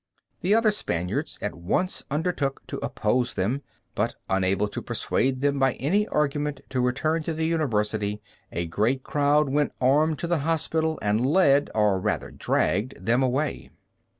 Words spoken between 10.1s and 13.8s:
to the hospital and led, or rather dragged, them away.